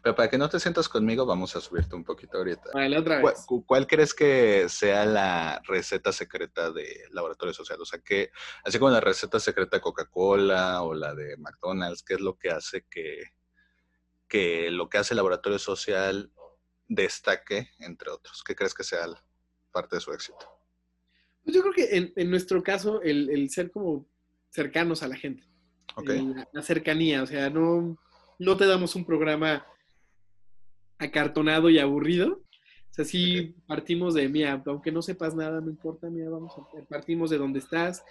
[0.04, 2.72] Pero para que no te sientas conmigo, vamos a subirte un poquito ahorita.
[2.74, 3.46] Vale, otra vez.
[3.66, 7.82] ¿Cuál, crees que sea la receta secreta de laboratorio social?
[7.82, 8.30] O sea, que,
[8.64, 12.50] así como la receta secreta de Coca-Cola o la de McDonald's, ¿qué es lo que
[12.50, 13.24] hace que,
[14.28, 16.32] que lo que hace el laboratorio social
[16.88, 18.44] destaque entre otros?
[18.44, 19.08] ¿Qué crees que sea
[19.72, 20.58] parte de su éxito?
[21.48, 24.06] Pues yo creo que en, nuestro caso, el, ser como
[24.50, 25.48] cercanos a la gente.
[25.96, 26.34] Okay.
[26.52, 27.98] la, cercanía, o sea, no,
[28.40, 29.66] no te damos un programa
[31.00, 32.44] acartonado y aburrido.
[32.90, 36.86] O sea, sí partimos de, mira, aunque no sepas nada, no importa, mira, vamos a,
[36.86, 38.04] partimos de donde estás.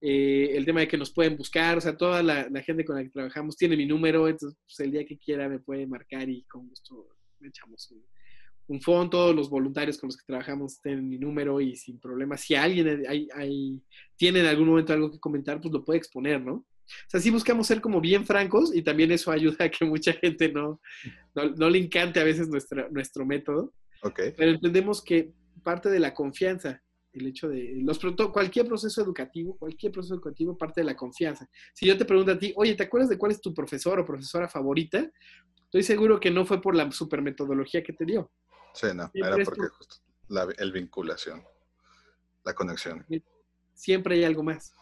[0.00, 3.04] Eh, el tema de que nos pueden buscar, o sea, toda la, gente con la
[3.04, 6.42] que trabajamos tiene mi número, entonces pues, el día que quiera me puede marcar y
[6.44, 7.06] con gusto
[7.38, 8.02] le echamos un,
[8.66, 12.36] un fondo, todos los voluntarios con los que trabajamos tienen mi número y sin problema.
[12.36, 13.82] Si alguien hay, hay,
[14.16, 16.66] tiene en algún momento algo que comentar, pues lo puede exponer, ¿no?
[17.06, 20.12] O sea, sí buscamos ser como bien francos y también eso ayuda a que mucha
[20.12, 20.80] gente no,
[21.34, 23.72] no, le encante a veces nuestra, nuestro método.
[24.02, 24.32] Okay.
[24.36, 28.00] Pero entendemos que parte de la confianza, el hecho de los
[28.32, 31.48] cualquier proceso educativo, cualquier proceso educativo parte de la confianza.
[31.74, 34.04] Si yo te pregunto a ti, oye, ¿te acuerdas de cuál es tu profesor o
[34.04, 35.10] profesora favorita?
[35.64, 38.30] Estoy seguro que no fue por la supermetodología que te dio.
[38.74, 39.96] Sí, no, era porque justo
[40.28, 41.42] la el vinculación,
[42.44, 43.06] la conexión.
[43.74, 44.74] Siempre hay algo más.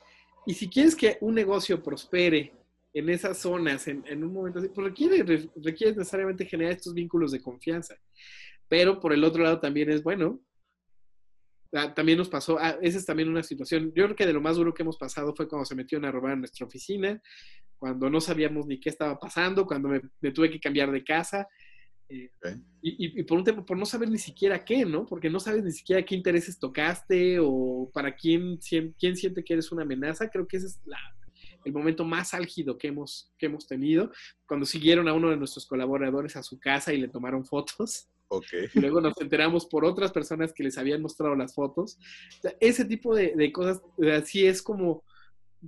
[0.46, 2.53] Y si quieres que un negocio prospere
[2.92, 7.40] en esas zonas, en, un momento así, pues requiere, requiere necesariamente generar estos vínculos de
[7.40, 7.94] confianza.
[8.68, 10.40] Pero por el otro lado también es bueno.
[11.72, 14.40] Ah, también nos pasó, ah, esa es también una situación, yo creo que de lo
[14.40, 17.22] más duro que hemos pasado fue cuando se metieron a robar nuestra oficina,
[17.79, 21.46] cuando no sabíamos ni qué estaba pasando, cuando me tuve que cambiar de casa,
[22.11, 22.31] eh,
[22.83, 25.07] y, por un tema, por no saber ni siquiera qué, ¿no?
[25.07, 29.70] Porque no sabes ni siquiera qué intereses tocaste o para quién, quién siente que eres
[29.70, 30.29] una amenaza.
[30.29, 30.81] Creo que ese es
[31.64, 34.11] el momento más álgido que hemos, que hemos tenido.
[34.46, 38.09] Cuando siguieron a uno de nuestros colaboradores a su casa y le tomaron fotos.
[38.29, 38.68] Okay.
[38.75, 41.99] Luego nos enteramos por otras personas que les habían mostrado las fotos.
[42.59, 45.05] ese tipo de, cosas, así es como,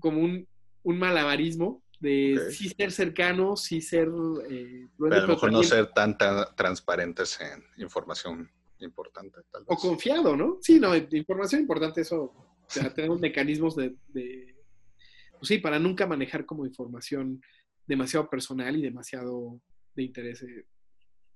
[0.01, 0.49] como un,
[0.83, 4.09] un malabarismo de sí ser cercano, sí ser...
[4.51, 6.17] Eh, pero a lo mejor no ser tan,
[6.57, 9.41] transparentes en información importante.
[9.53, 9.69] Tal vez.
[9.69, 10.59] O confiado, ¿no?
[10.61, 12.35] Sí, no, información importante, eso,
[12.97, 17.41] tenemos mecanismos de, pues sí, para nunca manejar como información
[17.87, 19.61] demasiado personal y demasiado
[19.95, 20.67] de interés de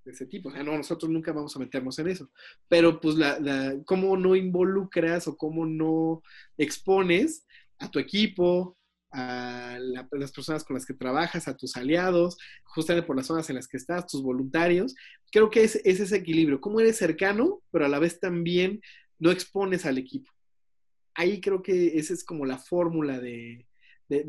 [0.04, 0.48] ese tipo.
[0.48, 2.28] O sea, no, nosotros nunca vamos a meternos en eso.
[2.68, 6.22] Pero pues la, la, cómo no involucras o cómo no
[6.58, 7.46] expones
[7.78, 8.76] a tu equipo,
[9.12, 13.56] a las personas con las que trabajas, a tus aliados, justamente por las zonas en
[13.56, 14.94] las que estás, tus voluntarios.
[15.30, 18.80] Creo que es, ese equilibrio, cómo eres cercano, pero a la vez también
[19.18, 20.30] no expones al equipo.
[21.14, 23.66] Ahí creo que esa es como la fórmula de,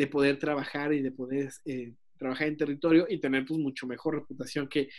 [0.09, 4.67] poder trabajar y de poder eh, trabajar en territorio y tener pues mucho mejor reputación
[4.67, 4.89] que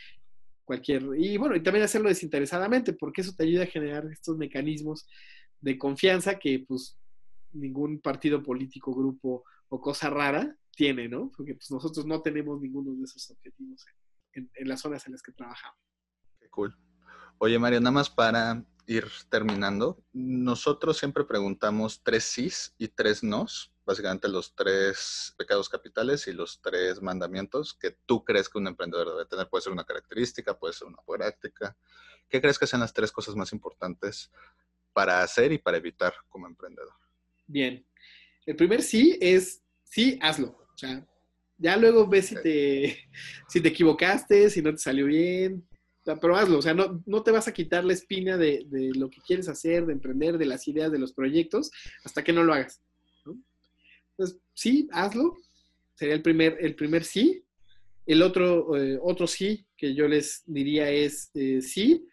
[0.64, 1.02] cualquier...
[1.16, 5.08] Y bueno, y también hacerlo desinteresadamente, porque eso te ayuda a generar estos mecanismos
[5.60, 6.98] de confianza que pues
[7.52, 11.30] ningún partido político, grupo o cosa rara tiene, ¿no?
[11.36, 13.84] Porque pues, nosotros no tenemos ninguno de esos objetivos
[14.32, 15.78] en, las zonas en las que trabajamos.
[16.38, 16.76] Qué cool.
[17.38, 23.72] Oye, Mario, nada más para ir terminando, nosotros siempre preguntamos tres sís y tres nos,
[23.84, 29.10] básicamente los tres pecados capitales y los tres mandamientos que tú crees que un emprendedor
[29.10, 29.48] debe tener.
[29.48, 31.76] Puede ser una característica, puede ser una práctica.
[32.28, 34.30] ¿Qué crees que sean las tres cosas más importantes
[34.92, 36.94] para hacer y para evitar como emprendedor?
[37.46, 37.86] Bien,
[38.48, 40.56] el primer sí es, sí, hazlo.
[41.58, 42.96] Ya luego ves si te,
[43.48, 45.68] si te equivocaste, si no te salió bien,
[46.02, 46.56] pero hazlo.
[46.56, 49.84] O sea, no, no te vas a quitar la espina de, lo que quieres hacer,
[49.84, 51.70] de emprender, de las ideas, de los proyectos,
[52.04, 52.80] hasta que no lo hagas.
[54.12, 55.36] Entonces, sí, hazlo.
[55.94, 57.44] Sería el primer, el primer sí.
[58.06, 62.08] El otro, eh, otro sí que yo les diría es eh, sí.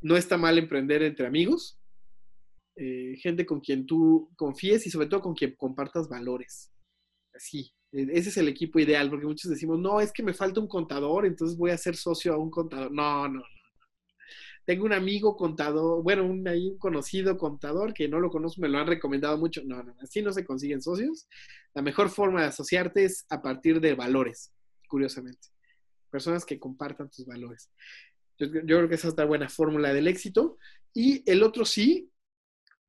[0.00, 1.77] No está mal emprender entre amigos.
[2.80, 6.70] Eh, gente con quien tú confíes y sobre todo con quien compartas valores.
[7.34, 10.60] Así, e, ese es el equipo ideal, porque muchos decimos, no, es que me falta
[10.60, 12.92] un contador, entonces voy a ser socio a un contador.
[12.92, 13.44] No, no, no.
[14.64, 18.78] tengo un amigo contador, bueno, un, un conocido contador que no lo conozco, me lo
[18.78, 19.60] han recomendado mucho.
[19.64, 21.26] No, no, así no se consiguen socios.
[21.74, 24.52] La mejor forma de asociarte es a partir de valores,
[24.88, 25.48] curiosamente.
[26.10, 27.70] Personas que compartan tus valores.
[28.38, 30.58] Yo, creo que esa es otra buena fórmula del éxito.
[30.94, 32.10] Y el otro sí,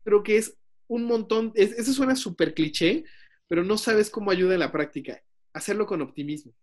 [0.04, 0.58] creo que es
[0.88, 3.04] un montón, eso suena súper cliché,
[3.48, 5.22] pero no sabes cómo ayuda en la práctica.
[5.54, 6.54] Hacerlo con optimismo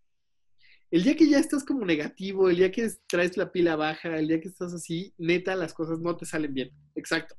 [0.91, 4.29] el día que ya estás como negativo, el día que traes la pila baja, el
[4.29, 6.71] día que estás así, neta, las cosas no te salen bien.
[6.95, 7.37] Exacto.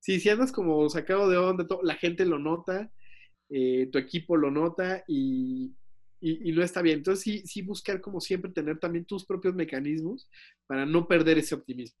[0.00, 2.90] Si, andas como sacado de onda, la gente lo nota,
[3.50, 5.74] eh, tu equipo lo nota y,
[6.20, 6.98] no está bien.
[6.98, 10.28] Entonces, sí, sí buscar como siempre tener también tus propios mecanismos
[10.66, 11.98] para no perder ese optimismo.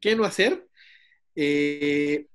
[0.00, 0.66] ¿Qué no hacer?
[1.40, 2.26] Eh,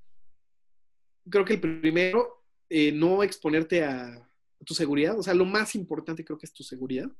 [1.29, 4.29] creo que el primero, eh, no exponerte a,
[4.65, 5.19] tu seguridad.
[5.19, 7.11] O sea, lo más importante creo que es tu seguridad.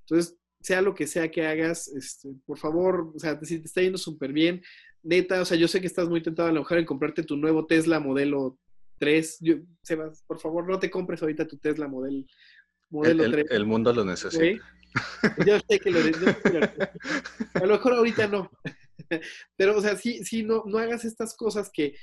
[0.00, 3.82] Entonces, sea lo que sea que hagas, este, por favor, o sea, si te está
[3.82, 4.62] yendo súper bien,
[5.02, 7.36] neta, o sea, yo sé que estás muy tentado a lo mejor en comprarte tu
[7.36, 8.58] nuevo Tesla modelo
[8.98, 9.38] 3.
[9.40, 12.24] Yo, Sebas, por favor, no te compres ahorita tu Tesla modelo,
[12.88, 13.46] modelo el, 3.
[13.50, 14.64] El, mundo lo necesita.
[15.46, 16.92] Yo sé que lo necesita.
[17.54, 18.50] A lo mejor ahorita no.
[19.56, 21.94] Pero, o sea, sí, sí, no, no hagas estas cosas que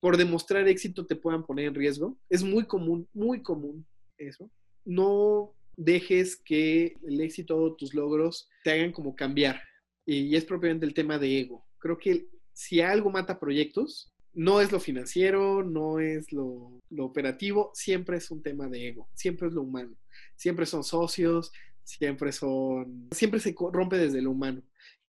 [0.00, 2.18] por demostrar éxito te puedan poner en riesgo.
[2.28, 3.86] Es muy común, muy común
[4.18, 4.50] eso.
[4.84, 9.60] No dejes que el éxito o tus logros te hagan como cambiar.
[10.04, 11.64] Y es propiamente el tema de ego.
[11.78, 18.16] Creo que si algo mata proyectos, no es lo financiero, no es lo, operativo, siempre
[18.16, 19.96] es un tema de ego, siempre es lo humano.
[20.36, 21.52] Siempre son socios,
[21.84, 24.62] siempre son, siempre se rompe desde lo humano.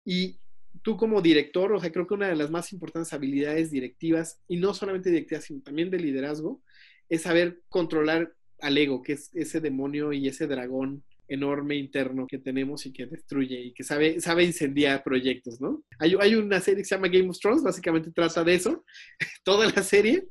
[0.05, 0.38] Y
[0.83, 4.56] tú como director, o sea, creo que una de las más importantes habilidades directivas, y
[4.56, 6.62] no solamente directivas, sino también de liderazgo,
[7.09, 12.38] es saber controlar al ego, que es ese demonio y ese dragón enorme interno que
[12.38, 15.85] tenemos y que destruye y que sabe, sabe incendiar proyectos, ¿no?
[15.98, 18.85] Hay, hay una serie que se llama Game of Thrones, básicamente trata de eso,
[19.44, 20.28] toda la serie,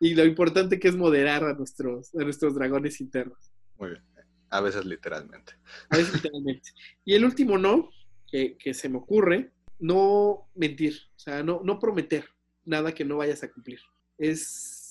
[0.00, 3.38] y lo importante que es moderar a nuestros, a nuestros dragones internos.
[3.76, 4.02] Muy bien,
[4.50, 5.54] a veces literalmente.
[5.90, 6.70] A veces literalmente.
[7.04, 7.90] Y el último no,
[8.30, 12.24] que, que se me ocurre, no mentir, o sea, no, no prometer
[12.64, 13.80] nada que no vayas a cumplir.
[14.18, 14.86] Es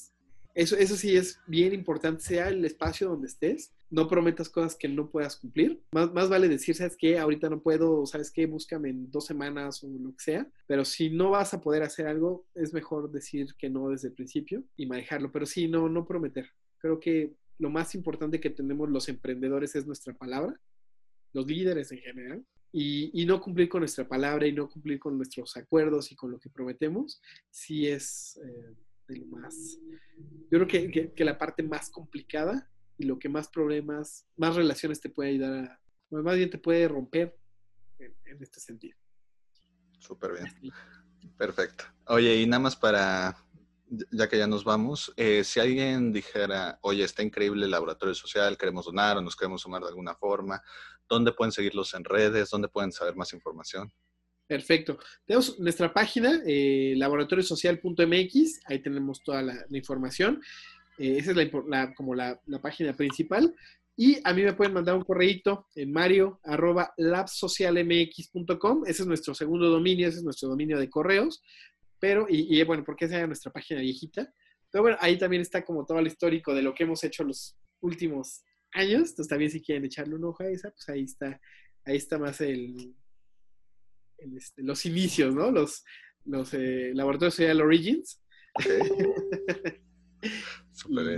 [0.56, 4.88] eso, eso sí es bien importante, sea el espacio donde estés, no prometas cosas que
[4.88, 5.84] no puedas cumplir.
[5.92, 7.20] Más, más vale decir, ¿sabes qué?
[7.20, 8.46] Ahorita no puedo, ¿sabes qué?
[8.46, 10.50] Búscame en dos semanas o lo que sea.
[10.66, 14.14] Pero si no vas a poder hacer algo, es mejor decir que no desde el
[14.14, 15.30] principio y manejarlo.
[15.30, 16.50] Pero sí, no, no prometer.
[16.78, 20.58] Creo que lo más importante que tenemos los emprendedores es nuestra palabra,
[21.34, 22.46] los líderes en general.
[22.72, 26.32] Y, y, no cumplir con nuestra palabra y no cumplir con nuestros acuerdos y con
[26.32, 28.76] lo que prometemos, sí es, eh,
[29.08, 29.78] de lo más,
[30.52, 35.00] yo creo que, que, la parte más complicada y lo que más problemas, más relaciones
[35.00, 37.38] te puede ayudar a, más bien te puede romper
[38.00, 38.98] en, este sentido.
[40.00, 40.74] Súper bien.
[41.38, 41.86] Perfecto.
[42.08, 43.36] Oye, y nada más para,
[44.12, 48.58] ya que ya nos vamos, eh, si alguien dijera, oye, está increíble el laboratorio social,
[48.58, 50.62] queremos donar o nos queremos sumar de alguna forma,
[51.10, 52.50] ¿dónde pueden seguirlos en redes?
[52.50, 53.92] ¿Dónde pueden saber más información?
[54.48, 55.00] Perfecto.
[55.26, 60.42] Tenemos nuestra página, eh, laboratoriosocial.mx, ahí tenemos toda la, información.
[60.98, 63.56] Eh, esa es la, como la, página principal.
[63.98, 66.94] Y a mí me pueden mandar un correíto en mario arroba.
[66.98, 71.42] Ese es nuestro segundo dominio, ese es nuestro dominio de correos.
[72.00, 74.32] Pero, y, bueno, porque esa es nuestra página viejita.
[74.70, 77.58] Pero bueno, ahí también está como todo el histórico de lo que hemos hecho los
[77.82, 78.44] últimos
[78.76, 79.10] años.
[79.10, 81.40] Entonces también si quieren echarle un ojo a esa, pues ahí está,
[81.86, 82.96] ahí está más el,
[84.18, 85.52] este, los inicios, ¿no?
[85.52, 85.84] Los,
[86.26, 88.22] los eh, laboratorios social Origins.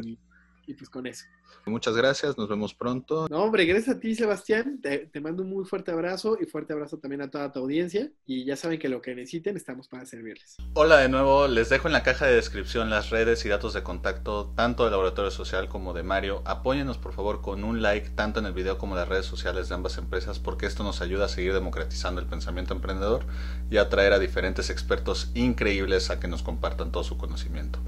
[0.04, 0.20] y,
[0.67, 1.26] y pues con eso.
[1.66, 3.28] Muchas gracias, nos vemos pronto.
[3.30, 4.80] No, hombre, gracias a ti, Sebastián.
[4.82, 8.10] Te, mando un muy fuerte abrazo y fuerte abrazo también a toda tu audiencia.
[8.26, 10.56] Y ya saben que lo que necesiten estamos para servirles.
[10.74, 13.84] Hola de nuevo, les dejo en la caja de descripción las redes y datos de
[13.84, 16.42] contacto tanto del Laboratorio Social como de Mario.
[16.46, 19.70] Apóyenos por favor con un like tanto en el video como en las redes sociales
[19.70, 23.26] de ambas empresas porque esto nos ayuda a seguir democratizando el pensamiento emprendedor
[23.70, 27.80] y a atraer a diferentes expertos increíbles a que nos compartan todo su conocimiento.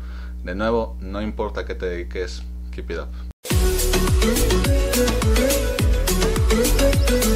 [0.43, 3.28] De nuevo, no importa qué te dediques, keep it up.
[3.45, 3.63] Thank
[7.09, 7.28] you.